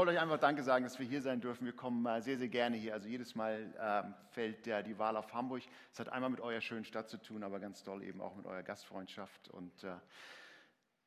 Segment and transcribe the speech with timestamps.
[0.00, 1.66] wollte euch einfach Danke sagen, dass wir hier sein dürfen.
[1.66, 2.94] Wir kommen äh, sehr, sehr gerne hier.
[2.94, 5.62] Also jedes Mal ähm, fällt ja die Wahl auf Hamburg.
[5.92, 8.46] Es hat einmal mit eurer schönen Stadt zu tun, aber ganz toll eben auch mit
[8.46, 9.50] eurer Gastfreundschaft.
[9.50, 9.88] Und äh,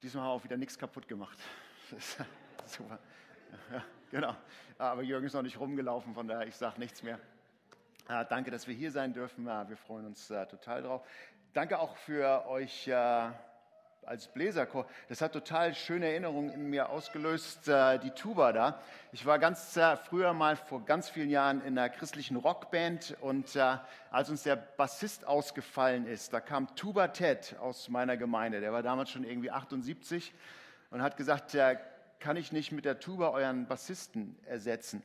[0.04, 1.40] diesmal haben wir auch wieder nichts kaputt gemacht.
[2.68, 3.00] super.
[4.12, 4.36] Genau.
[4.78, 7.20] Aber Jürgen ist noch nicht rumgelaufen, von daher ich sage nichts mehr.
[8.10, 9.46] Äh, danke, dass wir hier sein dürfen.
[9.46, 11.08] Wir freuen uns total drauf.
[11.54, 12.92] Danke auch für euch
[14.08, 14.86] als Bläserchor.
[15.10, 18.80] Das hat total schöne Erinnerungen in mir ausgelöst, äh, die Tuba da.
[19.12, 23.56] Ich war ganz äh, früher mal vor ganz vielen Jahren in einer christlichen Rockband und
[23.56, 23.78] äh,
[24.12, 28.62] als uns der Bassist ausgefallen ist, da kam Tuba Ted aus meiner Gemeinde.
[28.62, 30.34] Der war damals schon irgendwie 78
[30.92, 31.58] und hat gesagt,
[32.20, 35.04] kann ich nicht mit der Tuba euren Bassisten ersetzen?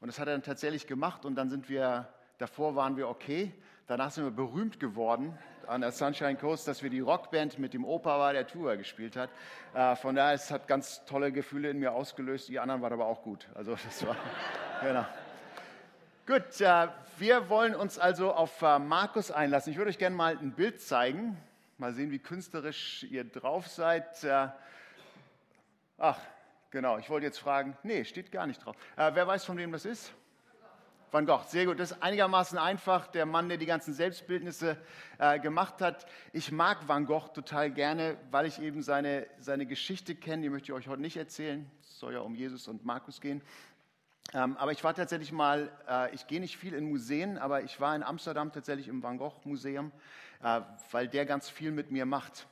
[0.00, 3.52] Und das hat er dann tatsächlich gemacht und dann sind wir, davor waren wir okay,
[3.86, 7.84] danach sind wir berühmt geworden an der Sunshine Coast, dass wir die Rockband mit dem
[7.84, 9.30] Opa war, der Tour gespielt hat.
[9.74, 12.48] Äh, von daher, es hat ganz tolle Gefühle in mir ausgelöst.
[12.48, 13.48] Die anderen waren aber auch gut.
[13.54, 14.16] Also das war,
[14.82, 15.06] genau.
[16.26, 16.88] Gut, äh,
[17.18, 19.72] wir wollen uns also auf äh, Markus einlassen.
[19.72, 21.36] Ich würde euch gerne mal ein Bild zeigen.
[21.78, 24.22] Mal sehen, wie künstlerisch ihr drauf seid.
[24.24, 24.48] Äh,
[25.98, 26.20] ach,
[26.70, 27.76] genau, ich wollte jetzt fragen.
[27.82, 28.76] Nee, steht gar nicht drauf.
[28.96, 30.12] Äh, wer weiß, von wem das ist?
[31.12, 31.78] Van Gogh, sehr gut.
[31.78, 33.06] Das ist einigermaßen einfach.
[33.06, 34.78] Der Mann, der die ganzen Selbstbildnisse
[35.18, 36.06] äh, gemacht hat.
[36.32, 40.44] Ich mag Van Gogh total gerne, weil ich eben seine, seine Geschichte kenne.
[40.44, 41.70] Die möchte ich euch heute nicht erzählen.
[41.82, 43.42] Es soll ja um Jesus und Markus gehen.
[44.32, 47.78] Ähm, aber ich war tatsächlich mal, äh, ich gehe nicht viel in Museen, aber ich
[47.78, 49.92] war in Amsterdam tatsächlich im Van Gogh Museum,
[50.42, 52.46] äh, weil der ganz viel mit mir macht.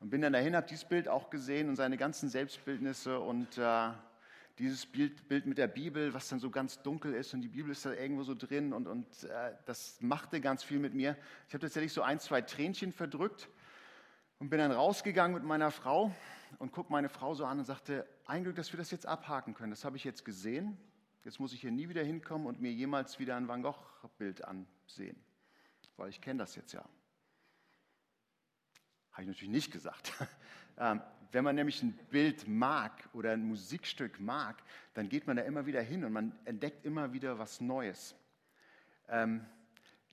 [0.00, 3.90] Und bin dann dahin, habe dieses Bild auch gesehen und seine ganzen Selbstbildnisse und äh,
[4.60, 7.72] dieses Bild, Bild mit der Bibel, was dann so ganz dunkel ist und die Bibel
[7.72, 11.16] ist da irgendwo so drin und, und äh, das machte ganz viel mit mir.
[11.48, 13.48] Ich habe tatsächlich so ein, zwei Tränchen verdrückt
[14.38, 16.14] und bin dann rausgegangen mit meiner Frau
[16.58, 19.54] und guck meine Frau so an und sagte, ein Glück, dass wir das jetzt abhaken
[19.54, 19.70] können.
[19.70, 20.76] Das habe ich jetzt gesehen.
[21.24, 25.22] Jetzt muss ich hier nie wieder hinkommen und mir jemals wieder ein Van Gogh-Bild ansehen,
[25.96, 26.84] weil ich kenne das jetzt ja.
[29.20, 30.14] Habe ich natürlich nicht gesagt.
[30.78, 34.56] Ähm, wenn man nämlich ein Bild mag oder ein Musikstück mag,
[34.94, 38.14] dann geht man da immer wieder hin und man entdeckt immer wieder was Neues.
[39.10, 39.44] Ähm,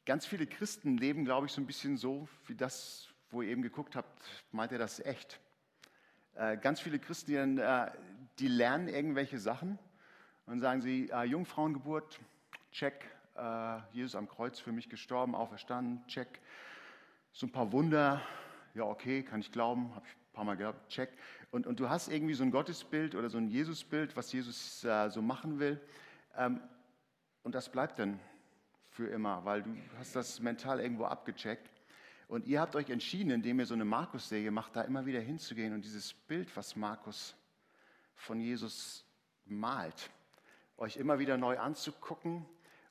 [0.05, 3.61] ganz viele Christen leben, glaube ich, so ein bisschen so, wie das, wo ihr eben
[3.61, 5.39] geguckt habt, meint ihr das echt?
[6.35, 7.89] Äh, ganz viele Christen, äh,
[8.39, 9.79] die, lernen irgendwelche Sachen
[10.47, 12.19] und sagen sie, äh, Jungfrauengeburt,
[12.73, 13.09] check,
[13.93, 16.41] Jesus am Kreuz für mich gestorben, auferstanden, check.
[17.31, 18.19] So ein paar Wunder,
[18.77, 21.09] ja okay, kann ich glauben, habe ich paar Mal gehabt, check.
[21.49, 25.09] Und, und du hast irgendwie so ein Gottesbild oder so ein Jesusbild, was Jesus äh,
[25.09, 25.81] so machen will.
[26.35, 26.61] Ähm,
[27.41, 28.19] und das bleibt dann
[28.91, 31.81] für immer, weil du hast das mental irgendwo abgecheckt.
[32.27, 35.73] Und ihr habt euch entschieden, indem ihr so eine Markus-Serie macht, da immer wieder hinzugehen
[35.73, 37.35] und dieses Bild, was Markus
[38.13, 39.05] von Jesus
[39.45, 40.11] malt,
[40.77, 42.45] euch immer wieder neu anzugucken.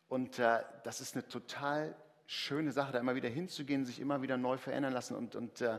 [0.08, 1.94] Und äh, das ist eine total
[2.26, 5.16] schöne Sache, da immer wieder hinzugehen, sich immer wieder neu verändern lassen.
[5.16, 5.78] Und, und äh,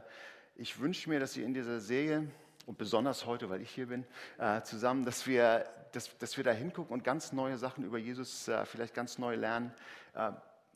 [0.55, 2.27] ich wünsche mir, dass ihr in dieser Serie
[2.65, 4.05] und besonders heute, weil ich hier bin,
[4.37, 8.47] äh, zusammen, dass wir, dass, dass wir da hingucken und ganz neue Sachen über Jesus
[8.47, 9.73] äh, vielleicht ganz neu lernen,
[10.13, 10.31] äh,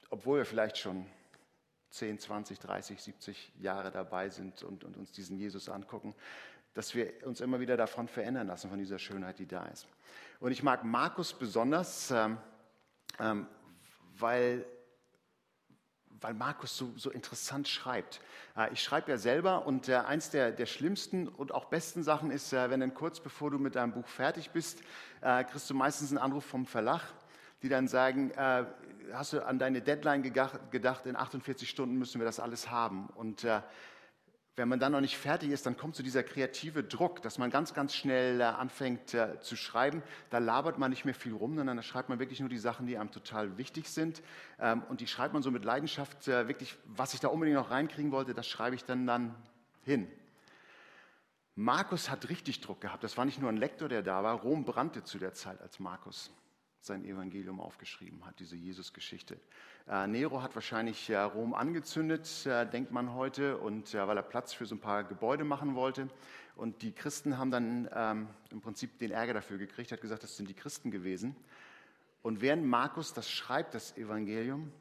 [0.10, 1.06] obwohl wir vielleicht schon
[1.92, 6.16] 10, 20, 30, 70 Jahre dabei sind und, und uns diesen Jesus angucken,
[6.74, 9.88] dass wir uns immer wieder davon verändern lassen, von dieser Schönheit, die da ist.
[10.40, 12.38] Und ich mag Markus besonders, ähm,
[13.20, 13.48] ähm,
[14.18, 14.66] weil
[16.22, 18.22] weil Markus so, so interessant schreibt.
[18.56, 22.32] Äh, ich schreibe ja selber und äh, eins der, der schlimmsten und auch besten Sachen
[22.32, 24.82] ist, äh, wenn dann kurz bevor du mit deinem Buch fertig bist,
[25.22, 27.02] kriegst du meistens einen Anruf vom Verlag,
[27.62, 28.32] die dann sagen,
[29.14, 33.08] hast du an deine Deadline gedacht, in 48 Stunden müssen wir das alles haben.
[33.14, 33.46] Und
[34.58, 37.50] wenn man dann noch nicht fertig ist, dann kommt so dieser kreative Druck, dass man
[37.50, 40.04] ganz, ganz schnell äh, anfängt äh, zu schreiben.
[40.30, 42.86] Da labert man nicht mehr viel rum, sondern da schreibt man wirklich nur die Sachen,
[42.86, 44.22] die einem total wichtig sind.
[44.60, 47.72] Ähm, und die schreibt man so mit Leidenschaft, äh, wirklich, was ich da unbedingt noch
[47.72, 49.36] reinkriegen wollte, das schreibe ich dann, dann
[49.84, 50.12] hin.
[51.56, 53.04] Markus hat richtig Druck gehabt.
[53.04, 54.36] Das war nicht nur ein Lektor, der da war.
[54.36, 56.32] Rom brannte zu der Zeit, als Markus
[56.82, 59.40] sein Evangelium aufgeschrieben hat, diese Jesus-Geschichte.
[59.88, 64.54] Äh, Nero hat wahrscheinlich äh, Rom angezündet, äh, denkt man heute, und weil er Platz
[64.54, 66.08] für so ein paar Gebäude machen wollte.
[66.56, 70.38] Und die Christen haben dann ähm, im Prinzip den Ärger dafür gekriegt, hat gesagt, das
[70.38, 71.36] sind die Christen gewesen.
[72.22, 74.72] Und während Markus das schreibt, das Evangelium,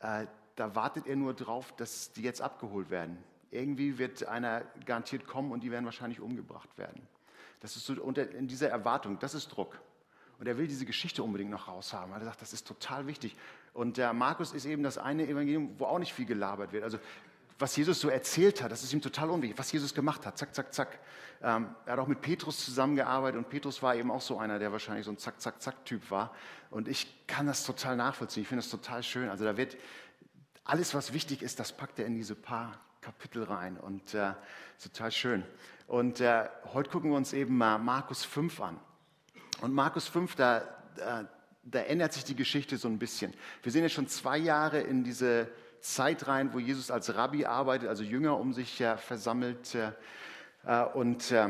[0.00, 3.18] äh, da wartet er nur drauf, dass die jetzt abgeholt werden.
[3.50, 7.06] Irgendwie wird einer garantiert kommen und die werden wahrscheinlich umgebracht werden.
[7.60, 9.80] Das ist so unter, in dieser Erwartung, das ist Druck.
[10.40, 13.36] Und er will diese Geschichte unbedingt noch raushaben, weil er sagt, das ist total wichtig.
[13.74, 16.82] Und der Markus ist eben das eine Evangelium, wo auch nicht viel gelabert wird.
[16.82, 16.98] Also
[17.58, 20.54] was Jesus so erzählt hat, das ist ihm total unwichtig, was Jesus gemacht hat, zack,
[20.54, 20.98] zack, zack.
[21.42, 24.72] Ähm, er hat auch mit Petrus zusammengearbeitet und Petrus war eben auch so einer, der
[24.72, 26.34] wahrscheinlich so ein Zack, Zack, Zack-Typ war.
[26.70, 29.28] Und ich kann das total nachvollziehen, ich finde das total schön.
[29.28, 29.76] Also da wird
[30.64, 34.32] alles, was wichtig ist, das packt er in diese paar Kapitel rein und äh,
[34.82, 35.44] total schön.
[35.86, 38.80] Und äh, heute gucken wir uns eben mal Markus 5 an.
[39.60, 40.62] Und Markus 5, da,
[40.96, 41.28] da,
[41.64, 43.34] da ändert sich die Geschichte so ein bisschen.
[43.62, 45.48] Wir sind ja schon zwei Jahre in diese
[45.80, 49.74] Zeit rein, wo Jesus als Rabbi arbeitet, also Jünger um sich äh, versammelt.
[49.74, 51.48] Äh, und äh,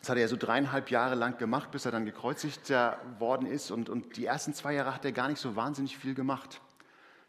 [0.00, 3.46] das hat er ja so dreieinhalb Jahre lang gemacht, bis er dann gekreuzigt äh, worden
[3.46, 3.70] ist.
[3.70, 6.60] Und, und die ersten zwei Jahre hat er gar nicht so wahnsinnig viel gemacht.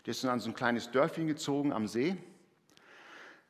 [0.06, 2.18] Der ist dann an so ein kleines Dörfchen gezogen am See,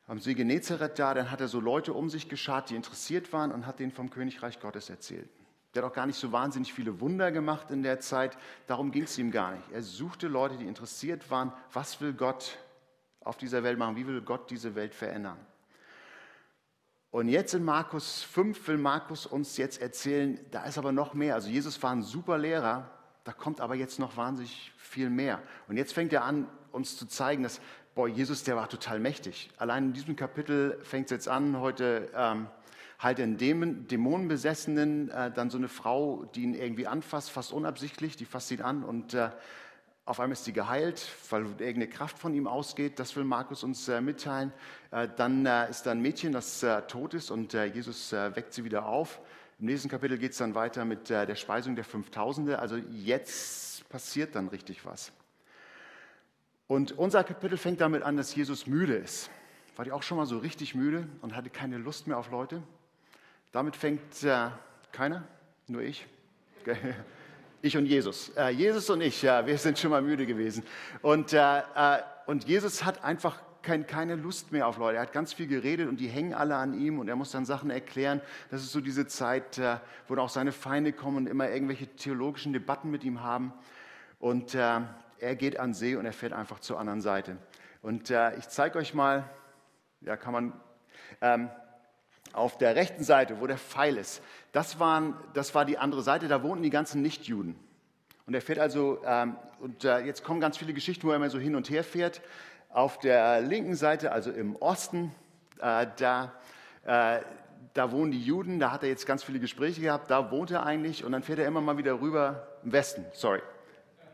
[0.06, 1.14] am See Genezareth da.
[1.14, 4.10] Dann hat er so Leute um sich geschart, die interessiert waren und hat denen vom
[4.10, 5.28] Königreich Gottes erzählt.
[5.74, 8.36] Der hat auch gar nicht so wahnsinnig viele Wunder gemacht in der Zeit.
[8.66, 9.64] Darum ging es ihm gar nicht.
[9.72, 11.52] Er suchte Leute, die interessiert waren.
[11.72, 12.58] Was will Gott
[13.20, 13.96] auf dieser Welt machen?
[13.96, 15.38] Wie will Gott diese Welt verändern?
[17.10, 21.34] Und jetzt in Markus 5 will Markus uns jetzt erzählen, da ist aber noch mehr.
[21.34, 22.90] Also Jesus war ein super Lehrer,
[23.22, 25.40] da kommt aber jetzt noch wahnsinnig viel mehr.
[25.68, 27.60] Und jetzt fängt er an, uns zu zeigen, dass,
[27.94, 29.48] boah, Jesus, der war total mächtig.
[29.58, 32.48] Allein in diesem Kapitel fängt es jetzt an, heute ähm,
[33.04, 38.24] halt Dämon, Dämonenbesessenen, äh, dann so eine Frau, die ihn irgendwie anfasst, fast unabsichtlich, die
[38.24, 39.30] fasst ihn an und äh,
[40.06, 42.98] auf einmal ist sie geheilt, weil irgendeine Kraft von ihm ausgeht.
[42.98, 44.52] Das will Markus uns äh, mitteilen.
[44.90, 48.64] Äh, dann äh, ist da ein Mädchen, das äh, tot ist und Jesus weckt sie
[48.64, 49.20] wieder auf.
[49.60, 52.58] Im nächsten Kapitel geht es dann weiter mit äh, der Speisung der Fünftausende.
[52.58, 55.12] Also jetzt passiert dann richtig was.
[56.66, 59.30] Und unser Kapitel fängt damit an, dass Jesus müde ist.
[59.76, 62.62] War die auch schon mal so richtig müde und hatte keine Lust mehr auf Leute?
[63.54, 64.48] Damit fängt äh,
[64.90, 65.22] keiner,
[65.68, 66.06] nur ich.
[67.62, 68.28] Ich und Jesus.
[68.36, 70.64] Äh, Jesus und ich, ja, wir sind schon mal müde gewesen.
[71.00, 74.96] Und, äh, äh und Jesus hat einfach kein, keine Lust mehr auf Leute.
[74.96, 77.46] Er hat ganz viel geredet und die hängen alle an ihm und er muss dann
[77.46, 78.20] Sachen erklären.
[78.50, 79.78] Das ist so diese Zeit, äh,
[80.08, 83.54] wo auch seine Feinde kommen und immer irgendwelche theologischen Debatten mit ihm haben.
[84.18, 84.80] Und äh,
[85.20, 87.38] er geht an See und er fährt einfach zur anderen Seite.
[87.80, 89.30] Und ich zeige euch mal,
[90.00, 90.52] ja, kann man,
[91.20, 91.50] ähm,
[92.34, 94.22] auf der rechten Seite, wo der Pfeil ist,
[94.52, 97.56] das, waren, das war die andere Seite, da wohnten die ganzen Nichtjuden.
[98.26, 101.30] Und er fährt also, ähm, und äh, jetzt kommen ganz viele Geschichten, wo er immer
[101.30, 102.22] so hin und her fährt.
[102.70, 105.14] Auf der linken Seite, also im Osten,
[105.60, 106.32] äh, da,
[106.84, 107.20] äh,
[107.74, 110.64] da wohnen die Juden, da hat er jetzt ganz viele Gespräche gehabt, da wohnt er
[110.64, 113.42] eigentlich und dann fährt er immer mal wieder rüber, im Westen, sorry.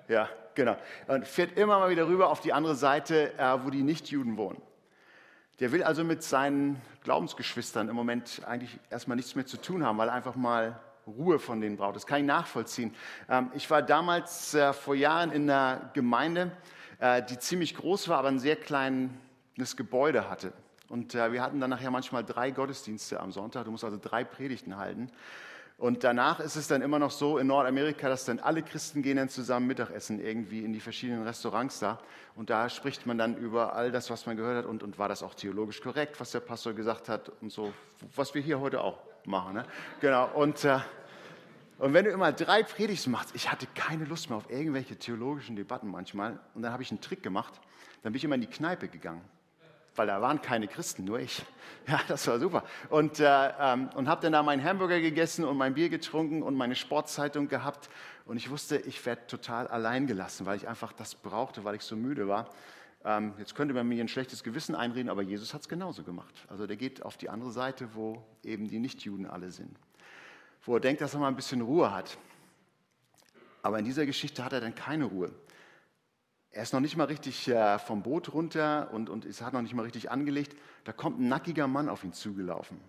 [0.09, 0.77] Ja, genau.
[1.07, 4.61] Und fährt immer mal wieder rüber auf die andere Seite, äh, wo die Nichtjuden wohnen.
[5.61, 9.99] Der will also mit seinen Glaubensgeschwistern im Moment eigentlich erstmal nichts mehr zu tun haben,
[9.99, 11.97] weil einfach mal Ruhe von denen braucht.
[11.97, 12.95] Das kann ich nachvollziehen.
[13.29, 16.53] Ähm, ich war damals äh, vor Jahren in einer Gemeinde,
[16.99, 20.53] äh, die ziemlich groß war, aber ein sehr kleines Gebäude hatte.
[20.89, 23.65] Und äh, wir hatten dann nachher manchmal drei Gottesdienste am Sonntag.
[23.65, 25.11] Du musst also drei Predigten halten.
[25.81, 29.17] Und danach ist es dann immer noch so in Nordamerika, dass dann alle Christen gehen
[29.17, 31.99] dann zusammen Mittagessen irgendwie in die verschiedenen Restaurants da.
[32.37, 34.67] Und da spricht man dann über all das, was man gehört hat.
[34.67, 37.73] Und, und war das auch theologisch korrekt, was der Pastor gesagt hat und so,
[38.15, 39.55] was wir hier heute auch machen.
[39.55, 39.65] Ne?
[40.03, 40.29] Genau.
[40.35, 40.81] Und, äh,
[41.79, 45.57] und wenn du immer drei Predigten machst, ich hatte keine Lust mehr auf irgendwelche theologischen
[45.57, 46.39] Debatten manchmal.
[46.55, 47.59] Und dann habe ich einen Trick gemacht.
[48.03, 49.23] Dann bin ich immer in die Kneipe gegangen,
[50.01, 51.43] weil da waren keine Christen, nur ich.
[51.87, 52.63] Ja, das war super.
[52.89, 56.55] Und, äh, ähm, und habe dann da meinen Hamburger gegessen und mein Bier getrunken und
[56.55, 57.89] meine Sportzeitung gehabt.
[58.27, 61.83] Und ich wusste, ich werde total allein gelassen, weil ich einfach das brauchte, weil ich
[61.83, 62.51] so müde war.
[63.05, 66.35] Ähm, jetzt könnte man mir ein schlechtes Gewissen einreden, aber Jesus hat es genauso gemacht.
[66.49, 69.77] Also der geht auf die andere Seite, wo eben die Nichtjuden alle sind
[70.65, 72.19] wo er denkt, dass er mal ein bisschen Ruhe hat.
[73.63, 75.33] Aber in dieser Geschichte hat er dann keine Ruhe.
[76.53, 79.63] Er ist noch nicht mal richtig äh, vom Boot runter und, und es hat noch
[79.63, 80.57] nicht mal richtig angelegt.
[80.83, 82.81] Da kommt ein nackiger Mann auf ihn zugelaufen.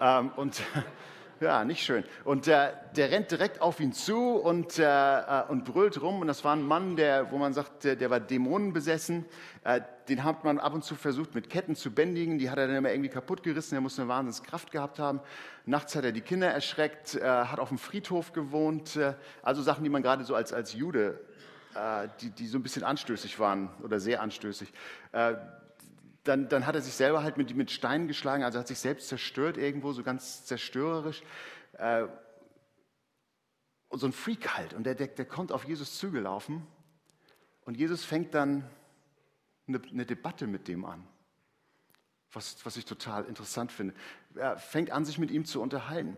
[0.00, 0.62] Ähm, und
[1.40, 2.02] ja, nicht schön.
[2.24, 6.22] Und äh, der rennt direkt auf ihn zu und, äh, äh, und brüllt rum.
[6.22, 9.26] Und das war ein Mann, der, wo man sagt, der, der war dämonenbesessen.
[9.62, 12.38] Äh, den hat man ab und zu versucht, mit Ketten zu bändigen.
[12.38, 13.74] Die hat er dann immer irgendwie kaputt gerissen.
[13.74, 15.20] Er muss eine Wahnsinnskraft gehabt haben.
[15.66, 18.96] Nachts hat er die Kinder erschreckt, äh, hat auf dem Friedhof gewohnt.
[18.96, 19.12] Äh,
[19.42, 21.20] also Sachen, die man gerade so als, als Jude,
[22.20, 24.72] die, die so ein bisschen anstößig waren oder sehr anstößig
[26.24, 29.08] dann, dann hat er sich selber halt mit, mit Steinen geschlagen, also hat sich selbst
[29.08, 31.22] zerstört irgendwo, so ganz zerstörerisch.
[31.74, 32.06] Äh,
[33.88, 34.74] und so ein Freak halt.
[34.74, 36.66] Und der, der, der kommt auf Jesus zugelaufen
[37.64, 38.68] und Jesus fängt dann
[39.68, 41.06] eine, eine Debatte mit dem an.
[42.32, 43.94] Was, was ich total interessant finde.
[44.34, 46.16] Er fängt an, sich mit ihm zu unterhalten.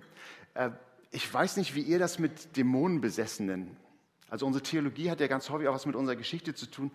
[0.54, 0.70] Äh,
[1.10, 3.76] ich weiß nicht, wie ihr das mit Dämonenbesessenen,
[4.28, 6.90] also unsere Theologie hat ja ganz häufig auch was mit unserer Geschichte zu tun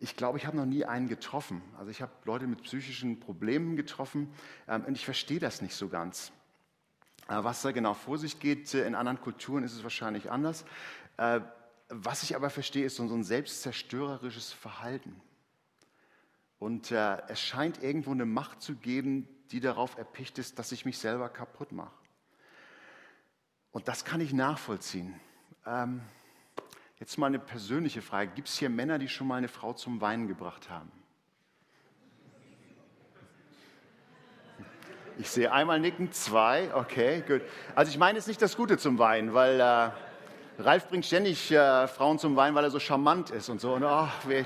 [0.00, 1.62] ich glaube, ich habe noch nie einen getroffen.
[1.78, 4.32] Also ich habe Leute mit psychischen Problemen getroffen
[4.66, 6.32] ähm, und ich verstehe das nicht so ganz.
[7.28, 10.64] Äh, was da genau vor sich geht, äh, in anderen Kulturen ist es wahrscheinlich anders.
[11.18, 11.40] Äh,
[11.90, 15.20] was ich aber verstehe, ist so ein selbstzerstörerisches Verhalten.
[16.58, 20.86] Und äh, es scheint irgendwo eine Macht zu geben, die darauf erpicht ist, dass ich
[20.86, 21.94] mich selber kaputt mache.
[23.70, 25.20] Und das kann ich nachvollziehen.
[25.66, 26.00] Ähm,
[27.00, 28.30] jetzt mal eine persönliche Frage.
[28.34, 30.92] Gibt es hier Männer, die schon mal eine Frau zum Weinen gebracht haben?
[35.18, 37.42] Ich sehe einmal nicken, zwei, okay, gut.
[37.74, 39.90] Also ich meine jetzt nicht das Gute zum Weinen, weil äh,
[40.62, 43.74] Ralf bringt ständig äh, Frauen zum Weinen, weil er so charmant ist und so.
[43.74, 44.44] Und, oh, äh,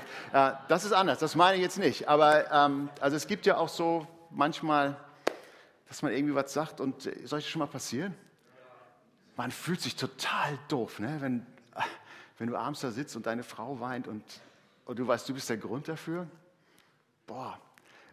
[0.67, 2.09] das ist anders, das meine ich jetzt nicht.
[2.09, 4.97] Aber ähm, also es gibt ja auch so manchmal,
[5.87, 8.13] dass man irgendwie was sagt und äh, soll das schon mal passieren?
[9.37, 11.17] Man fühlt sich total doof, ne?
[11.19, 11.45] wenn,
[12.37, 14.23] wenn du abends da sitzt und deine Frau weint und,
[14.85, 16.27] und du weißt, du bist der Grund dafür.
[17.27, 17.59] Boah,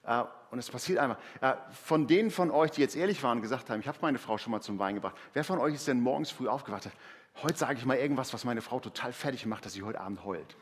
[0.05, 1.19] äh, und es passiert einmal.
[1.41, 4.19] Äh, von denen von euch, die jetzt ehrlich waren und gesagt haben, ich habe meine
[4.19, 6.91] Frau schon mal zum Wein gebracht, wer von euch ist denn morgens früh aufgewacht?
[7.43, 10.25] Heute sage ich mal irgendwas, was meine Frau total fertig macht, dass sie heute Abend
[10.25, 10.57] heult.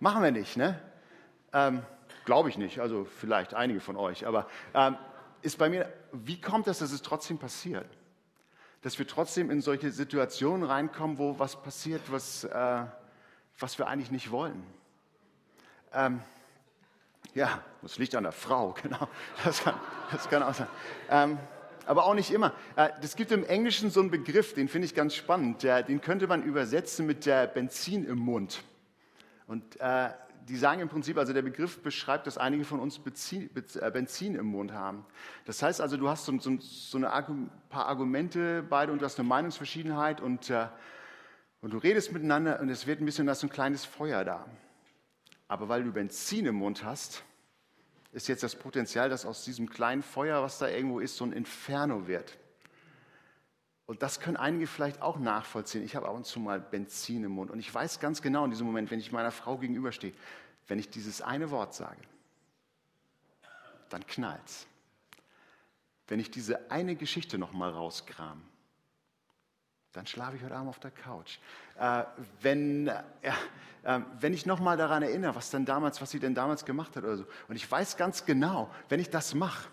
[0.00, 0.80] Machen wir nicht, ne?
[1.52, 1.82] Ähm,
[2.24, 4.26] Glaube ich nicht, also vielleicht einige von euch.
[4.26, 4.96] Aber ähm,
[5.40, 7.86] ist bei mir, wie kommt es, dass es trotzdem passiert?
[8.82, 12.84] Dass wir trotzdem in solche Situationen reinkommen, wo was passiert, was, äh,
[13.58, 14.62] was wir eigentlich nicht wollen.
[15.92, 16.20] Ähm,
[17.34, 19.08] ja, das liegt an der Frau, genau.
[19.44, 19.74] Das kann,
[20.12, 20.68] das kann auch sein.
[21.10, 21.38] Ähm,
[21.86, 22.52] aber auch nicht immer.
[23.00, 25.62] Es äh, gibt im Englischen so einen Begriff, den finde ich ganz spannend.
[25.62, 28.62] Den könnte man übersetzen mit der Benzin im Mund.
[29.46, 30.10] Und äh,
[30.48, 34.46] die sagen im Prinzip, also der Begriff beschreibt, dass einige von uns Benzin, äh, im
[34.46, 35.04] Mund haben.
[35.44, 39.18] Das heißt also, du hast so, so, so ein paar Argumente beide und du hast
[39.18, 40.52] eine Meinungsverschiedenheit und,
[41.60, 44.46] und du redest miteinander und es wird ein bisschen, da so ein kleines Feuer da.
[45.48, 47.22] Aber weil du Benzin im Mund hast,
[48.12, 51.32] ist jetzt das Potenzial, dass aus diesem kleinen Feuer, was da irgendwo ist, so ein
[51.32, 52.38] Inferno wird.
[53.88, 55.82] Und das können einige vielleicht auch nachvollziehen.
[55.82, 57.50] Ich habe ab und zu mal Benzin im Mund.
[57.50, 60.12] Und ich weiß ganz genau in diesem Moment, wenn ich meiner Frau gegenüberstehe,
[60.66, 62.02] wenn ich dieses eine Wort sage,
[63.88, 64.66] dann knallt's.
[66.06, 68.42] Wenn ich diese eine Geschichte noch mal rauskram,
[69.94, 71.38] dann schlafe ich heute Abend auf der Couch.
[71.78, 72.04] Äh,
[72.42, 73.02] wenn, äh,
[73.84, 77.04] äh, wenn ich nochmal daran erinnere, was, denn damals, was sie denn damals gemacht hat
[77.04, 79.66] oder so, und ich weiß ganz genau, wenn ich das mache,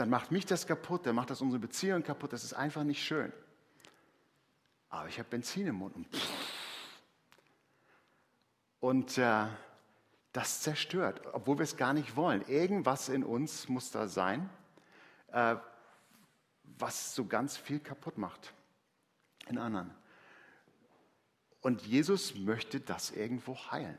[0.00, 3.04] dann macht mich das kaputt, dann macht das unsere Beziehung kaputt, das ist einfach nicht
[3.04, 3.30] schön.
[4.88, 6.08] Aber ich habe Benzin im Mund und,
[8.80, 9.46] und äh,
[10.32, 12.40] das zerstört, obwohl wir es gar nicht wollen.
[12.48, 14.48] Irgendwas in uns muss da sein,
[15.32, 15.56] äh,
[16.78, 18.54] was so ganz viel kaputt macht
[19.48, 19.94] in anderen.
[21.60, 23.98] Und Jesus möchte das irgendwo heilen.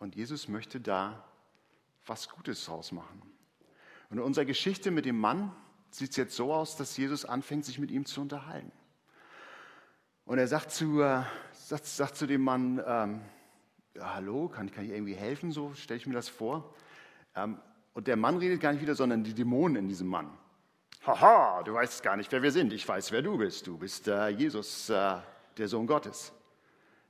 [0.00, 1.22] Und Jesus möchte da
[2.06, 3.31] was Gutes draus machen.
[4.12, 5.50] Und in unserer Geschichte mit dem Mann
[5.90, 8.70] sieht es jetzt so aus, dass Jesus anfängt, sich mit ihm zu unterhalten.
[10.26, 11.22] Und er sagt zu, äh,
[11.54, 13.22] sagt, sagt, zu dem Mann, ähm,
[13.94, 15.50] ja, hallo, kann, kann, ich irgendwie helfen?
[15.50, 16.74] So stelle ich mir das vor.
[17.34, 17.58] Ähm,
[17.94, 20.30] und der Mann redet gar nicht wieder, sondern die Dämonen in diesem Mann.
[21.06, 22.74] Haha, du weißt gar nicht, wer wir sind.
[22.74, 23.66] Ich weiß, wer du bist.
[23.66, 25.16] Du bist äh, Jesus, äh,
[25.56, 26.34] der Sohn Gottes.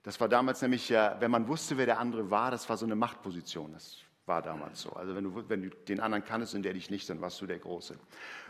[0.04, 2.86] Das war damals nämlich, äh, wenn man wusste, wer der andere war, das war so
[2.86, 3.72] eine Machtposition.
[3.72, 4.90] Das war damals so.
[4.90, 7.46] Also wenn du, wenn du den anderen kanntest und der dich nicht, dann warst du
[7.46, 7.96] der Große.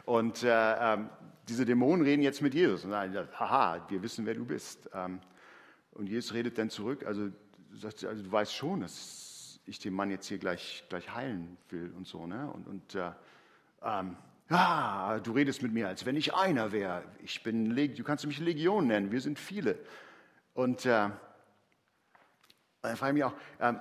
[0.05, 1.09] Und äh, ähm,
[1.49, 4.91] diese Dämonen reden jetzt mit Jesus und sagen, haha, wir wissen, wer du bist.
[4.95, 5.21] Ähm,
[5.93, 7.31] und Jesus redet dann zurück, also,
[7.73, 11.93] sagt, also du weißt schon, dass ich den Mann jetzt hier gleich, gleich heilen will
[11.97, 12.27] und so.
[12.27, 12.51] Ne?
[12.51, 13.11] Und, und äh,
[13.83, 14.17] ähm,
[14.55, 17.05] Ah, du redest mit mir, als wenn ich einer wäre.
[17.23, 19.79] Ich bin, du kannst mich Legion nennen, wir sind viele.
[20.53, 21.09] Und äh,
[22.83, 23.75] dann frage ich mich auch, äh,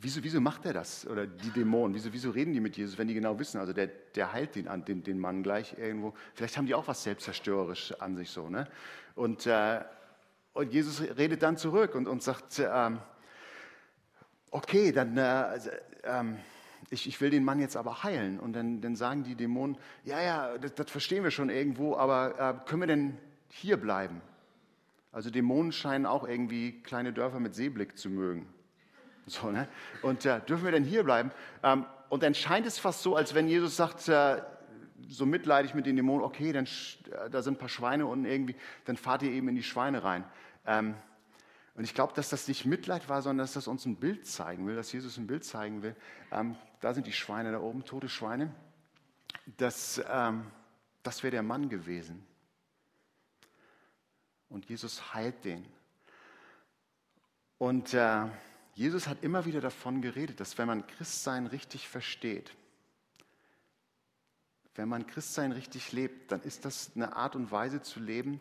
[0.00, 1.06] wieso, wieso macht er das?
[1.06, 3.58] Oder die Dämonen, wieso, wieso reden die mit Jesus, wenn die genau wissen?
[3.58, 6.14] Also der, der heilt den, den, den Mann gleich irgendwo.
[6.34, 8.48] Vielleicht haben die auch was selbstzerstörerisch an sich so.
[8.48, 8.66] Ne?
[9.14, 9.80] Und, äh,
[10.52, 12.98] und Jesus redet dann zurück und, und sagt, ähm,
[14.50, 15.16] okay, dann...
[15.16, 15.58] Äh,
[16.04, 16.38] ähm,
[16.90, 18.38] ich, ich will den Mann jetzt aber heilen.
[18.38, 22.38] Und dann, dann sagen die Dämonen, ja, ja, das, das verstehen wir schon irgendwo, aber
[22.38, 24.20] äh, können wir denn hier bleiben?
[25.10, 28.53] Also Dämonen scheinen auch irgendwie kleine Dörfer mit Seeblick zu mögen.
[29.26, 29.68] So, ne?
[30.02, 31.30] Und äh, dürfen wir denn hier bleiben?
[31.62, 34.42] Ähm, und dann scheint es fast so, als wenn Jesus sagt, äh,
[35.08, 38.56] so mitleidig mit den Dämonen, okay, dann, äh, da sind ein paar Schweine unten irgendwie,
[38.84, 40.24] dann fahrt ihr eben in die Schweine rein.
[40.66, 40.94] Ähm,
[41.74, 44.66] und ich glaube, dass das nicht Mitleid war, sondern dass das uns ein Bild zeigen
[44.66, 45.96] will, dass Jesus ein Bild zeigen will.
[46.30, 48.54] Ähm, da sind die Schweine da oben, tote Schweine.
[49.56, 50.46] Das, ähm,
[51.02, 52.24] das wäre der Mann gewesen.
[54.48, 55.66] Und Jesus heilt den.
[57.58, 58.26] Und äh,
[58.74, 62.54] Jesus hat immer wieder davon geredet, dass wenn man Christsein richtig versteht,
[64.74, 68.40] wenn man Christsein richtig lebt, dann ist das eine Art und Weise zu leben,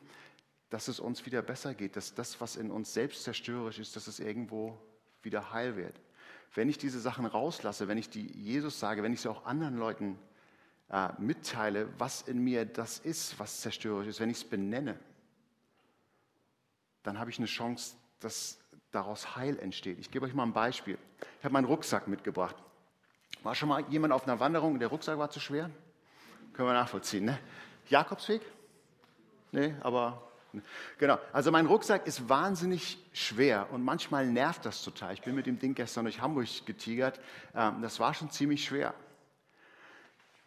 [0.72, 4.08] dass es uns wieder besser geht, dass das, was in uns selbst zerstörerisch ist, dass
[4.08, 4.75] es irgendwo
[5.22, 6.02] wieder heil wird.
[6.56, 9.78] Wenn ich diese Sachen rauslasse, wenn ich die Jesus sage, wenn ich sie auch anderen
[9.78, 10.18] Leuten
[10.90, 15.00] äh, mitteile, was in mir das ist, was zerstörerisch ist, wenn ich es benenne,
[17.04, 18.58] dann habe ich eine Chance, dass
[18.94, 20.00] daraus Heil entsteht.
[20.00, 20.98] Ich gebe euch mal ein Beispiel.
[21.40, 22.56] Ich habe meinen Rucksack mitgebracht.
[23.42, 25.70] War schon mal jemand auf einer Wanderung und der Rucksack war zu schwer?
[26.54, 27.40] Können wir nachvollziehen, ne?
[27.90, 28.42] Jakobsweg?
[29.52, 30.22] Nee, aber
[31.00, 35.14] Genau, also mein Rucksack ist wahnsinnig schwer und manchmal nervt das total.
[35.16, 37.20] Ich bin mit dem Ding gestern durch Hamburg getigert,
[37.56, 38.94] ähm, das war schon ziemlich schwer.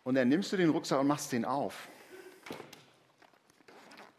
[0.05, 1.89] Und dann nimmst du den Rucksack und machst den auf.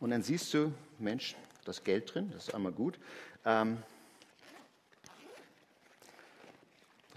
[0.01, 2.99] Und dann siehst du, Mensch, das Geld drin, das ist einmal gut.
[3.45, 3.81] Ähm,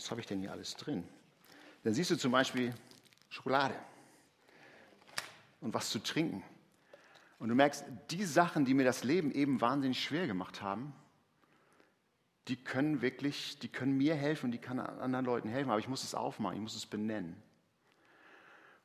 [0.01, 1.05] was habe ich denn hier alles drin?
[1.85, 2.75] Dann siehst du zum Beispiel
[3.29, 3.75] Schokolade
[5.61, 6.43] und was zu trinken.
[7.39, 10.95] Und du merkst, die Sachen, die mir das Leben eben wahnsinnig schwer gemacht haben,
[12.49, 15.89] die können wirklich, die können mir helfen und die können anderen Leuten helfen, aber ich
[15.89, 17.37] muss es aufmachen, ich muss es benennen.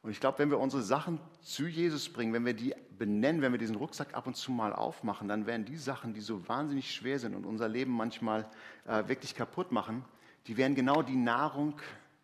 [0.02, 3.54] Und ich glaube, wenn wir unsere Sachen zu Jesus bringen, wenn wir die benennen, wenn
[3.54, 6.94] wir diesen Rucksack ab und zu mal aufmachen, dann werden die Sachen, die so wahnsinnig
[6.94, 8.50] schwer sind und unser Leben manchmal
[8.86, 10.04] äh, wirklich kaputt machen,
[10.48, 11.80] die werden genau die Nahrung,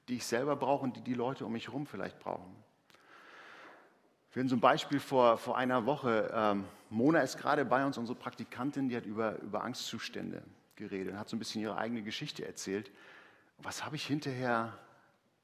[0.07, 2.55] die ich selber brauche und die die Leute um mich herum vielleicht brauchen.
[4.33, 6.31] Wir hatten so ein Beispiel vor, vor einer Woche.
[6.33, 10.43] Ähm, Mona ist gerade bei uns, unsere Praktikantin, die hat über, über Angstzustände
[10.75, 12.91] geredet und hat so ein bisschen ihre eigene Geschichte erzählt.
[13.57, 14.77] Was habe ich hinterher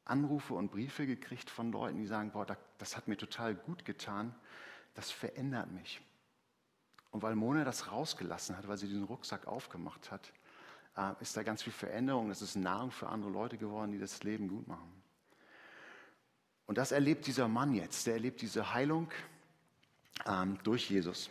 [0.05, 2.45] Anrufe und Briefe gekriegt von Leuten, die sagen, boah,
[2.77, 4.33] das hat mir total gut getan,
[4.93, 6.01] das verändert mich.
[7.11, 10.31] Und weil Mona das rausgelassen hat, weil sie diesen Rucksack aufgemacht hat,
[10.97, 12.29] äh, ist da ganz viel Veränderung.
[12.29, 14.91] Das ist Nahrung für andere Leute geworden, die das Leben gut machen.
[16.65, 18.07] Und das erlebt dieser Mann jetzt.
[18.07, 19.09] Der erlebt diese Heilung
[20.25, 21.29] ähm, durch Jesus.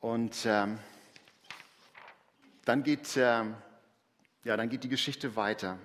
[0.00, 0.78] Und ähm,
[2.64, 3.54] dann, geht, ähm,
[4.44, 5.78] ja, dann geht die Geschichte weiter.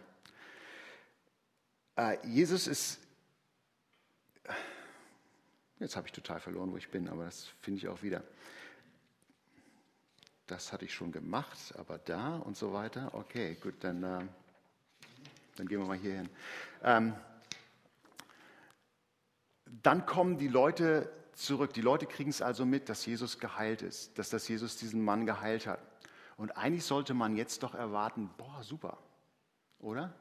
[1.96, 3.00] Äh, Jesus ist,
[5.80, 8.24] jetzt habe ich total verloren, wo ich bin, aber das finde ich auch wieder.
[10.52, 13.12] Das hatte ich schon gemacht, aber da und so weiter.
[13.14, 14.20] Okay, gut, dann, äh,
[15.56, 16.30] dann gehen wir mal hier hin.
[16.84, 17.14] Ähm,
[19.82, 21.72] dann kommen die Leute zurück.
[21.72, 25.26] Die Leute kriegen es also mit, dass Jesus geheilt ist, dass das Jesus diesen Mann
[25.26, 25.80] geheilt hat.
[26.36, 28.98] Und eigentlich sollte man jetzt doch erwarten, boah, super,
[29.80, 30.14] oder?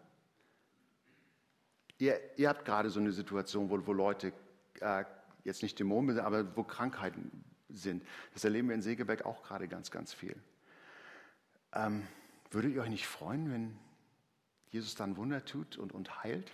[1.98, 4.32] Ihr, ihr habt gerade so eine Situation, wo, wo Leute
[4.78, 5.04] äh,
[5.42, 8.04] jetzt nicht Dämonen aber wo Krankheiten sind.
[8.34, 10.36] Das erleben wir in Segeberg auch gerade ganz, ganz viel.
[11.72, 12.06] Ähm,
[12.50, 13.78] würdet ihr euch nicht freuen, wenn
[14.70, 16.52] Jesus dann Wunder tut und, und heilt?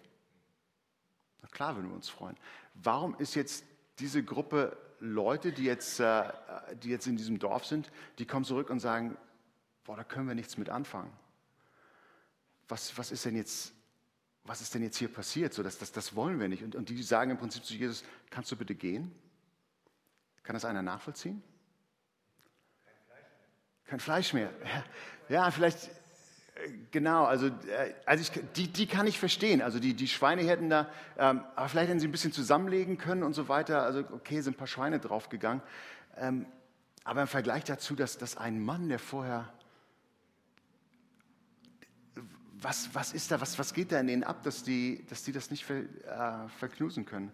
[1.43, 2.37] Na klar würden wir uns freuen.
[2.75, 3.65] Warum ist jetzt
[3.99, 6.25] diese Gruppe Leute, die jetzt, äh,
[6.83, 9.17] die jetzt in diesem Dorf sind, die kommen zurück und sagen,
[9.85, 11.13] boah, da können wir nichts mit anfangen.
[12.69, 13.73] Was, was ist denn jetzt
[14.47, 15.53] was ist denn jetzt hier passiert?
[15.53, 16.63] So, das, das, das wollen wir nicht.
[16.63, 19.13] Und, und die sagen im Prinzip zu Jesus, kannst du bitte gehen?
[20.47, 21.43] Kann das einer nachvollziehen?
[23.85, 24.49] Kein Fleisch mehr.
[24.49, 24.85] Kein Fleisch mehr.
[25.29, 29.61] Ja, vielleicht, äh, genau, also, äh, also ich, die, die kann ich verstehen.
[29.61, 33.25] Also die, die Schweine hätten da, ähm, aber vielleicht hätten sie ein bisschen zusammenlegen können
[33.25, 33.83] und so weiter.
[33.83, 35.63] Also okay, sind ein paar Schweine draufgegangen.
[36.17, 36.47] Ähm,
[37.03, 39.53] aber im Vergleich dazu, dass, dass ein Mann, der vorher
[42.61, 45.33] was, was ist da, was, was geht da in denen ab, dass die, dass die
[45.33, 47.33] das nicht ver, äh, verknusen können?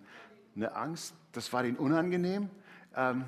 [0.57, 2.51] Eine Angst, das war denen unangenehm,
[2.97, 3.25] ähm,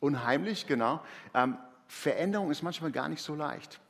[0.00, 1.02] unheimlich, genau.
[1.34, 3.80] Ähm, Veränderung ist manchmal gar nicht so leicht.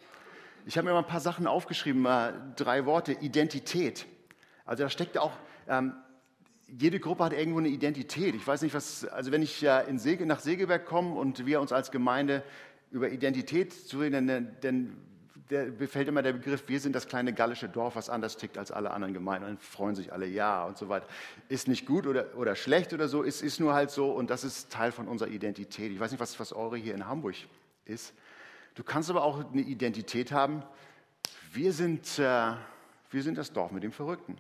[0.67, 4.07] Ich habe mir mal ein paar Sachen aufgeschrieben, äh, drei Worte, Identität.
[4.65, 5.33] Also da steckt auch,
[5.69, 5.95] ähm,
[6.69, 8.35] jede Gruppe hat irgendwo eine Identität.
[8.35, 11.61] Ich weiß nicht, was, also wenn ich äh, in Sege, nach Segeberg komme und wir
[11.61, 12.43] uns als Gemeinde
[12.91, 14.97] über Identität zu reden, dann, dann
[15.51, 18.71] der fällt immer der Begriff, wir sind das kleine gallische Dorf, was anders tickt als
[18.71, 19.47] alle anderen Gemeinden.
[19.47, 21.07] Dann freuen sich alle, ja und so weiter.
[21.49, 24.45] Ist nicht gut oder, oder schlecht oder so, ist, ist nur halt so und das
[24.45, 25.93] ist Teil von unserer Identität.
[25.93, 27.35] Ich weiß nicht, was, was eure hier in Hamburg
[27.85, 28.15] ist.
[28.75, 30.63] Du kannst aber auch eine Identität haben.
[31.53, 32.53] Wir sind, äh,
[33.11, 34.39] wir sind das Dorf mit dem Verrückten.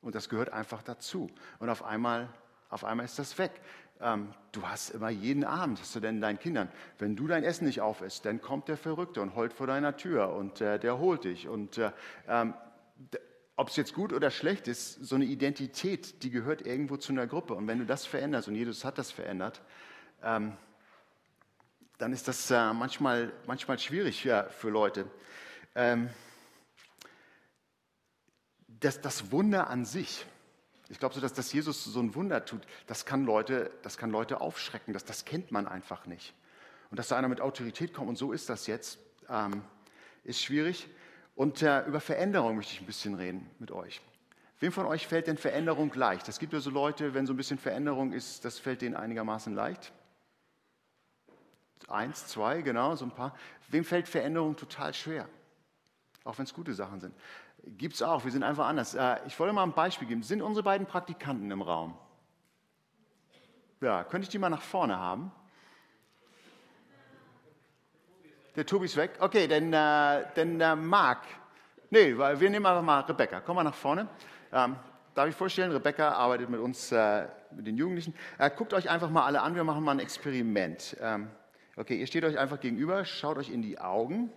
[0.00, 1.30] Und das gehört einfach dazu.
[1.58, 2.28] Und auf einmal,
[2.70, 3.52] auf einmal ist das weg
[4.00, 7.66] ähm, du hast immer jeden Abend, hast du denn deinen Kindern, wenn du dein Essen
[7.66, 11.24] nicht aufisst, dann kommt der Verrückte und heult vor deiner Tür und äh, der holt
[11.24, 11.48] dich.
[11.48, 11.92] Und äh,
[12.28, 12.54] ähm,
[13.56, 17.26] ob es jetzt gut oder schlecht ist, so eine Identität, die gehört irgendwo zu einer
[17.26, 17.54] Gruppe.
[17.54, 19.60] Und wenn du das veränderst, und Jesus hat das verändert,
[20.22, 20.56] ähm,
[21.98, 25.10] dann ist das äh, manchmal, manchmal schwierig ja, für Leute.
[25.74, 26.08] Ähm,
[28.68, 30.24] das, das Wunder an sich,
[30.88, 34.10] ich glaube so, dass, dass Jesus so ein Wunder tut, das kann Leute, das kann
[34.10, 36.34] Leute aufschrecken, das, das kennt man einfach nicht.
[36.90, 38.98] Und dass da einer mit Autorität kommt, und so ist das jetzt,
[39.28, 39.62] ähm,
[40.24, 40.88] ist schwierig.
[41.34, 44.00] Und äh, über Veränderung möchte ich ein bisschen reden mit euch.
[44.60, 46.28] Wem von euch fällt denn Veränderung leicht?
[46.28, 49.54] Es gibt ja so Leute, wenn so ein bisschen Veränderung ist, das fällt denen einigermaßen
[49.54, 49.92] leicht.
[51.86, 53.36] Eins, zwei, genau, so ein paar.
[53.68, 55.28] Wem fällt Veränderung total schwer?
[56.24, 57.14] Auch wenn es gute Sachen sind.
[57.64, 58.94] Gibt es auch, wir sind einfach anders.
[58.94, 60.22] Äh, ich wollte mal ein Beispiel geben.
[60.22, 61.96] Sind unsere beiden Praktikanten im Raum?
[63.80, 65.30] Ja, könnte ich die mal nach vorne haben?
[68.56, 69.12] Der Tobi ist weg.
[69.20, 71.22] Okay, dann, äh, dann äh, Marc.
[71.90, 73.40] Nee, wir nehmen einfach mal Rebecca.
[73.40, 74.08] Komm mal nach vorne.
[74.52, 74.76] Ähm,
[75.14, 78.14] darf ich vorstellen, Rebecca arbeitet mit uns, äh, mit den Jugendlichen.
[78.38, 80.96] Äh, guckt euch einfach mal alle an, wir machen mal ein Experiment.
[81.00, 81.30] Ähm,
[81.76, 84.32] okay, ihr steht euch einfach gegenüber, schaut euch in die Augen.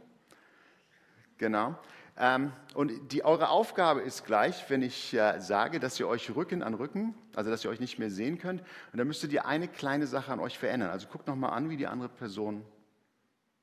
[1.38, 1.76] Genau.
[2.24, 6.62] Ähm, und die, eure Aufgabe ist gleich, wenn ich äh, sage, dass ihr euch Rücken
[6.62, 9.68] an Rücken, also dass ihr euch nicht mehr sehen könnt, und dann müsstet ihr eine
[9.68, 10.92] kleine Sache an euch verändern.
[10.92, 12.64] Also guckt nochmal an, wie die andere Person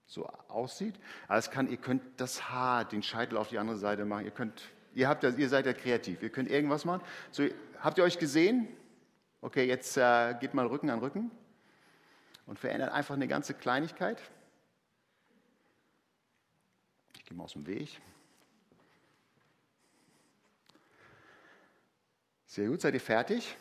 [0.07, 0.97] so aussieht.
[1.29, 4.25] Also kann, ihr könnt das Haar, den Scheitel auf die andere Seite machen.
[4.25, 4.61] Ihr könnt
[4.99, 6.23] Ihr, habt ja, ihr seid ja kreativ.
[6.25, 7.03] Ihr könnt irgendwas machen.
[7.31, 7.44] So,
[7.79, 8.66] habt ihr euch gesehen?
[9.40, 11.31] Okay, jetzt äh, geht mal Rücken an Rücken
[12.47, 14.21] und verändert einfach eine ganze Kleinigkeit.
[17.14, 18.01] Ich gehe mal aus dem Weg.
[22.48, 23.56] Sehr gut, seid ihr fertig?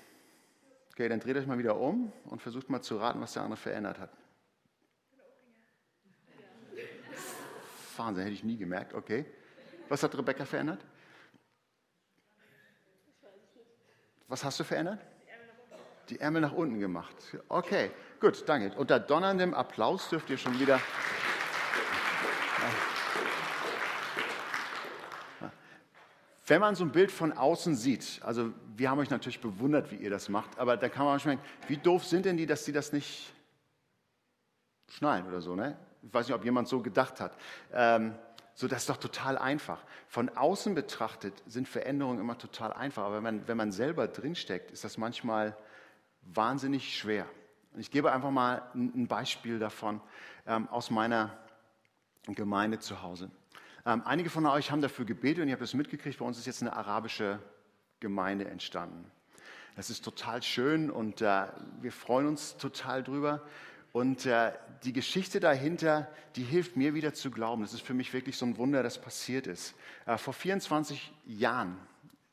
[0.93, 3.57] Okay, dann dreht euch mal wieder um und versucht mal zu raten, was der andere
[3.57, 4.09] verändert hat.
[7.97, 8.93] Wahnsinn, hätte ich nie gemerkt.
[8.93, 9.25] Okay.
[9.89, 10.85] Was hat Rebecca verändert?
[14.29, 15.01] Was hast du verändert?
[16.09, 17.15] Die Ärmel nach unten gemacht.
[17.49, 18.73] Okay, gut, danke.
[18.77, 20.79] Unter donnerndem Applaus dürft ihr schon wieder.
[26.47, 29.97] Wenn man so ein Bild von außen sieht, also wir haben euch natürlich bewundert, wie
[29.97, 32.63] ihr das macht, aber da kann man manchmal denken, wie doof sind denn die, dass
[32.63, 33.33] sie das nicht
[34.87, 35.77] schnallen oder so, ne?
[36.03, 37.35] Ich weiß nicht, ob jemand so gedacht hat.
[37.73, 38.15] Ähm,
[38.53, 39.83] so, das ist doch total einfach.
[40.07, 44.71] Von außen betrachtet sind Veränderungen immer total einfach, aber wenn man, wenn man selber drinsteckt,
[44.71, 45.57] ist das manchmal
[46.21, 47.25] wahnsinnig schwer.
[47.73, 49.99] Und ich gebe einfach mal ein Beispiel davon
[50.45, 51.37] ähm, aus meiner
[52.25, 53.29] Gemeinde zu Hause.
[53.87, 56.45] Ähm, einige von euch haben dafür gebetet und ihr habt es mitgekriegt, bei uns ist
[56.45, 57.39] jetzt eine arabische
[58.01, 59.09] Gemeinde entstanden.
[59.77, 61.45] Das ist total schön und äh,
[61.79, 63.43] wir freuen uns total drüber.
[63.93, 64.51] Und äh,
[64.83, 67.61] die Geschichte dahinter, die hilft mir wieder zu glauben.
[67.61, 69.73] Das ist für mich wirklich so ein Wunder, das passiert ist.
[70.05, 71.77] Äh, vor 24 Jahren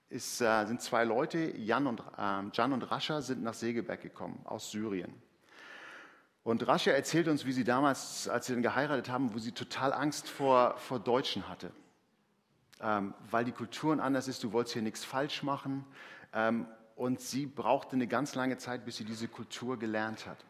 [0.08, 4.40] ist, äh, sind zwei Leute, Jan und, ähm, Jan und Rascha, sind nach Segeberg gekommen
[4.42, 5.14] aus Syrien.
[6.44, 9.94] Und Rascha erzählt uns, wie sie damals, als sie dann geheiratet haben, wo sie total
[9.94, 11.72] Angst vor, vor Deutschen hatte.
[12.82, 15.86] Ähm, weil die Kulturen anders ist, du wolltest hier nichts falsch machen.
[16.34, 20.44] Ähm, und sie brauchte eine ganz lange Zeit, bis sie diese Kultur gelernt hat.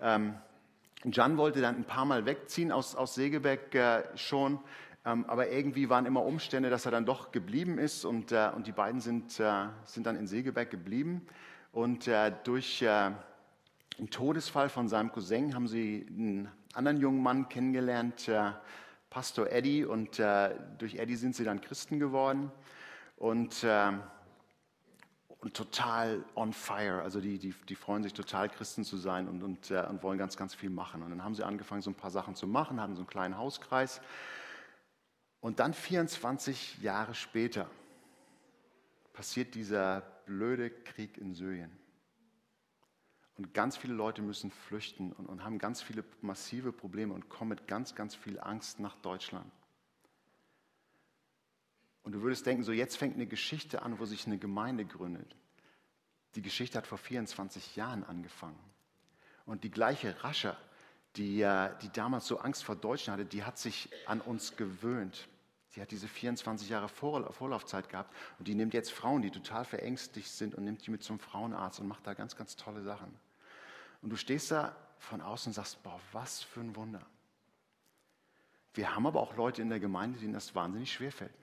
[0.00, 0.34] Ähm,
[1.04, 4.58] Jan wollte dann ein paar Mal wegziehen aus, aus Segeberg äh, schon,
[5.04, 8.66] ähm, aber irgendwie waren immer Umstände, dass er dann doch geblieben ist und, äh, und
[8.66, 11.26] die beiden sind, äh, sind dann in Segeberg geblieben.
[11.70, 12.84] Und äh, durch
[13.96, 18.52] äh, einen Todesfall von seinem Cousin haben sie einen anderen jungen Mann kennengelernt, äh,
[19.10, 22.50] Pastor Eddie, und durch Eddie sind sie dann Christen geworden.
[23.16, 23.64] Und
[25.46, 27.02] und total on fire.
[27.02, 30.18] Also die, die, die freuen sich total, Christen zu sein und, und, äh, und wollen
[30.18, 31.04] ganz, ganz viel machen.
[31.04, 33.38] Und dann haben sie angefangen, so ein paar Sachen zu machen, hatten so einen kleinen
[33.38, 34.00] Hauskreis.
[35.40, 37.70] Und dann 24 Jahre später
[39.12, 41.70] passiert dieser blöde Krieg in Syrien.
[43.38, 47.50] Und ganz viele Leute müssen flüchten und, und haben ganz viele massive Probleme und kommen
[47.50, 49.50] mit ganz, ganz viel Angst nach Deutschland.
[52.02, 55.36] Und du würdest denken, so jetzt fängt eine Geschichte an, wo sich eine Gemeinde gründet.
[56.36, 58.58] Die Geschichte hat vor 24 Jahren angefangen.
[59.44, 60.56] Und die gleiche Rasche,
[61.16, 61.38] die,
[61.82, 65.28] die damals so Angst vor Deutschen hatte, die hat sich an uns gewöhnt.
[65.70, 70.28] Sie hat diese 24 Jahre Vorlaufzeit gehabt und die nimmt jetzt Frauen, die total verängstigt
[70.28, 73.12] sind und nimmt die mit zum Frauenarzt und macht da ganz, ganz tolle Sachen.
[74.02, 77.04] Und du stehst da von außen und sagst, boah, was für ein Wunder.
[78.74, 81.34] Wir haben aber auch Leute in der Gemeinde, denen das wahnsinnig schwer fällt.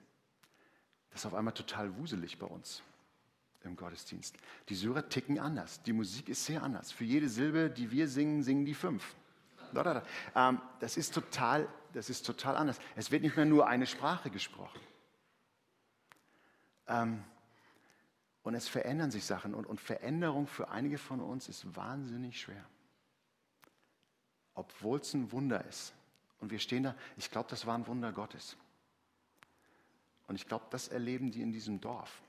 [1.10, 2.82] Das ist auf einmal total wuselig bei uns
[3.64, 4.36] im Gottesdienst.
[4.68, 5.82] Die Syrer ticken anders.
[5.82, 6.92] Die Musik ist sehr anders.
[6.92, 9.14] Für jede Silbe, die wir singen, singen die fünf.
[10.36, 12.78] Ähm, das, ist total, das ist total anders.
[12.94, 14.80] Es wird nicht mehr nur eine Sprache gesprochen.
[16.86, 17.24] Ähm,
[18.44, 19.54] und es verändern sich Sachen.
[19.54, 22.64] Und, und Veränderung für einige von uns ist wahnsinnig schwer.
[24.54, 25.94] Obwohl es ein Wunder ist.
[26.38, 28.56] Und wir stehen da, ich glaube, das war ein Wunder Gottes.
[30.26, 32.22] Und ich glaube, das erleben die in diesem Dorf.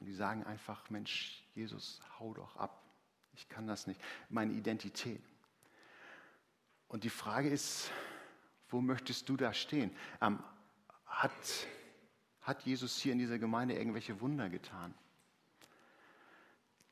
[0.00, 2.82] Und die sagen einfach, Mensch, Jesus, hau doch ab.
[3.34, 4.00] Ich kann das nicht.
[4.30, 5.22] Meine Identität.
[6.88, 7.90] Und die Frage ist,
[8.68, 9.94] wo möchtest du da stehen?
[10.20, 10.42] Ähm,
[11.06, 11.32] hat,
[12.44, 14.94] hat Jesus hier in dieser Gemeinde irgendwelche Wunder getan?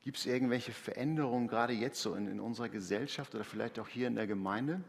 [0.01, 4.07] Gibt es irgendwelche Veränderungen, gerade jetzt so in, in unserer Gesellschaft oder vielleicht auch hier
[4.07, 4.83] in der Gemeinde,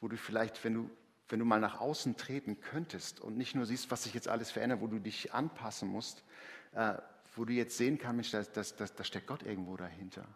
[0.00, 0.90] wo du vielleicht, wenn du,
[1.28, 4.50] wenn du mal nach außen treten könntest und nicht nur siehst, was sich jetzt alles
[4.50, 6.24] verändert, wo du dich anpassen musst,
[6.72, 6.94] äh,
[7.36, 10.26] wo du jetzt sehen kannst, da das, das, das steckt Gott irgendwo dahinter.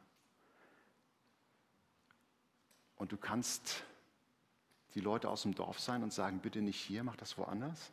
[2.96, 3.84] Und du kannst
[4.94, 7.90] die Leute aus dem Dorf sein und sagen, bitte nicht hier, mach das woanders.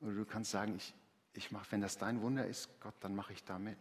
[0.00, 0.94] Oder du kannst sagen, ich,
[1.32, 3.78] ich mach, wenn das dein Wunder ist, Gott, dann mache ich da mit.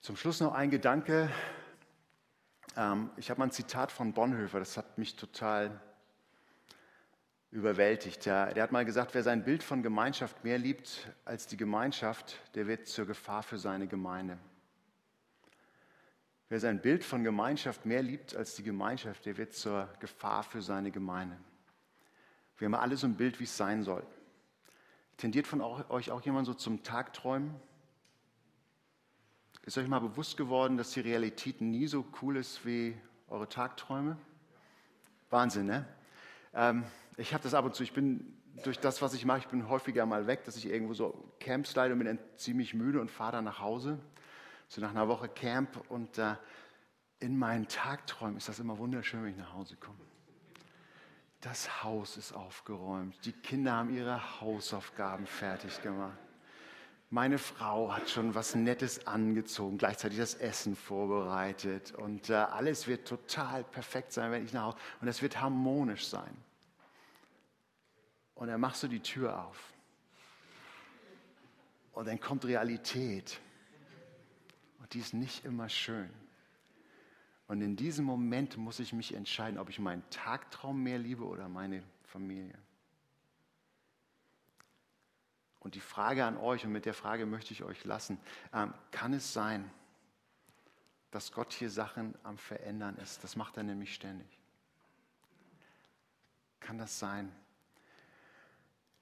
[0.00, 1.30] Zum Schluss noch ein Gedanke.
[2.76, 5.80] Ähm, ich habe mal ein Zitat von Bonhoeffer, das hat mich total
[7.50, 8.26] überwältigt.
[8.26, 12.40] Der, der hat mal gesagt, wer sein Bild von Gemeinschaft mehr liebt als die Gemeinschaft,
[12.54, 14.38] der wird zur Gefahr für seine Gemeinde.
[16.48, 20.62] Wer sein Bild von Gemeinschaft mehr liebt als die Gemeinschaft, der wird zur Gefahr für
[20.62, 21.36] seine Gemeinde.
[22.60, 24.06] Wir haben alle so ein Bild, wie es sein soll.
[25.16, 27.54] Tendiert von euch auch jemand so zum Tagträumen?
[29.62, 32.96] Ist euch mal bewusst geworden, dass die Realität nie so cool ist wie
[33.28, 34.16] eure Tagträume?
[35.28, 35.86] Wahnsinn, ne?
[36.54, 36.84] Ähm,
[37.16, 39.68] ich habe das ab und zu, ich bin durch das, was ich mache, ich bin
[39.68, 43.10] häufiger mal weg, dass ich irgendwo so Camps leite und bin dann ziemlich müde und
[43.10, 43.98] fahre dann nach Hause
[44.70, 46.36] so nach einer Woche Camp und äh,
[47.18, 49.98] in meinen Tagträumen ist das immer wunderschön, wenn ich nach Hause komme.
[51.40, 56.18] Das Haus ist aufgeräumt, die Kinder haben ihre Hausaufgaben fertig gemacht.
[57.08, 63.08] Meine Frau hat schon was Nettes angezogen, gleichzeitig das Essen vorbereitet und äh, alles wird
[63.08, 66.36] total perfekt sein, wenn ich nach Hause und es wird harmonisch sein.
[68.34, 69.72] Und dann machst du die Tür auf
[71.92, 73.40] und dann kommt Realität
[74.92, 76.10] die ist nicht immer schön.
[77.50, 81.48] Und in diesem Moment muss ich mich entscheiden, ob ich meinen Tagtraum mehr liebe oder
[81.48, 82.56] meine Familie.
[85.58, 88.20] Und die Frage an euch, und mit der Frage möchte ich euch lassen,
[88.54, 89.68] ähm, kann es sein,
[91.10, 93.24] dass Gott hier Sachen am Verändern ist?
[93.24, 94.38] Das macht er nämlich ständig.
[96.60, 97.34] Kann das sein,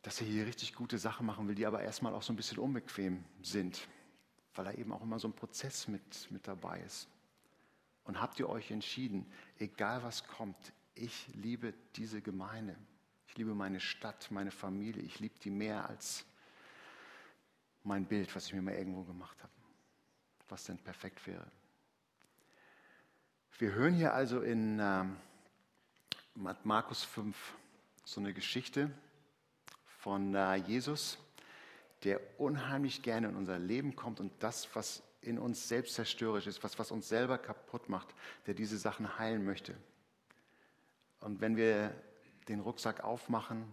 [0.00, 2.58] dass er hier richtig gute Sachen machen will, die aber erstmal auch so ein bisschen
[2.58, 3.87] unbequem sind?
[4.58, 7.06] weil da eben auch immer so ein Prozess mit, mit dabei ist.
[8.09, 12.75] Und habt ihr euch entschieden, egal was kommt, ich liebe diese Gemeinde.
[13.27, 15.03] Ich liebe meine Stadt, meine Familie.
[15.03, 16.25] Ich liebe die mehr als
[17.85, 19.53] mein Bild, was ich mir mal irgendwo gemacht habe.
[20.49, 21.47] Was denn perfekt wäre.
[23.59, 25.16] Wir hören hier also in ähm,
[26.64, 27.37] Markus 5
[28.07, 28.90] so eine Geschichte
[29.99, 31.18] von äh, Jesus,
[32.05, 36.62] der unheimlich gerne in unser Leben kommt und das, was in uns selbst zerstörerisch ist,
[36.64, 38.08] was, was uns selber kaputt macht,
[38.46, 39.76] der diese Sachen heilen möchte.
[41.20, 41.94] Und wenn wir
[42.48, 43.64] den Rucksack aufmachen,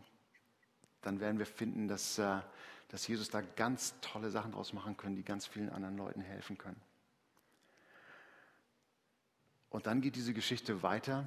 [1.02, 2.42] dann werden wir finden, dass, äh,
[2.90, 6.58] dass Jesus da ganz tolle Sachen draus machen können, die ganz vielen anderen Leuten helfen
[6.58, 6.82] können.
[9.70, 11.26] Und dann geht diese Geschichte weiter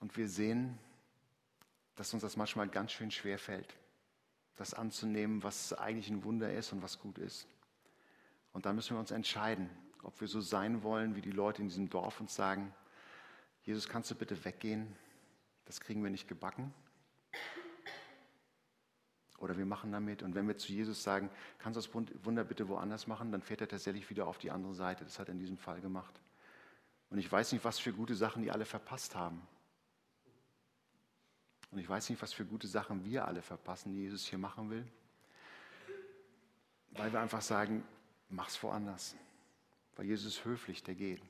[0.00, 0.78] und wir sehen,
[1.96, 3.74] dass uns das manchmal ganz schön schwer fällt
[4.60, 7.46] das anzunehmen, was eigentlich ein Wunder ist und was gut ist.
[8.52, 9.70] Und da müssen wir uns entscheiden,
[10.02, 12.74] ob wir so sein wollen wie die Leute in diesem Dorf und sagen,
[13.62, 14.96] Jesus, kannst du bitte weggehen?
[15.66, 16.72] Das kriegen wir nicht gebacken.
[19.38, 20.22] Oder wir machen damit.
[20.22, 23.60] Und wenn wir zu Jesus sagen, kannst du das Wunder bitte woanders machen, dann fährt
[23.60, 25.04] er tatsächlich wieder auf die andere Seite.
[25.04, 26.20] Das hat er in diesem Fall gemacht.
[27.08, 29.40] Und ich weiß nicht, was für gute Sachen die alle verpasst haben.
[31.70, 34.70] Und ich weiß nicht, was für gute Sachen wir alle verpassen, die Jesus hier machen
[34.70, 34.86] will.
[36.90, 37.84] Weil wir einfach sagen,
[38.30, 39.14] mach's woanders.
[39.96, 41.22] Weil Jesus ist höflich, der geht.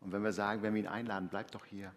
[0.00, 1.92] Und wenn wir sagen, wenn wir ihn einladen, bleib doch hier.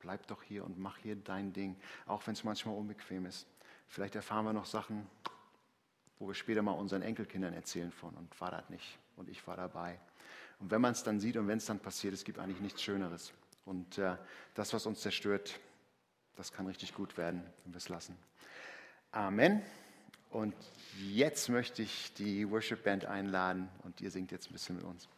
[0.00, 3.46] Bleib doch hier und mach hier dein Ding, auch wenn es manchmal unbequem ist.
[3.88, 5.06] Vielleicht erfahren wir noch Sachen,
[6.18, 9.56] wo wir später mal unseren Enkelkindern erzählen von und war das nicht und ich war
[9.56, 9.98] dabei.
[10.58, 12.82] Und wenn man es dann sieht und wenn es dann passiert, es gibt eigentlich nichts
[12.82, 13.32] Schöneres.
[13.64, 14.16] Und äh,
[14.54, 15.58] das, was uns zerstört,
[16.36, 18.16] das kann richtig gut werden, wenn wir es lassen.
[19.12, 19.62] Amen.
[20.30, 20.54] Und
[21.08, 25.08] jetzt möchte ich die Worship Band einladen und ihr singt jetzt ein bisschen mit uns.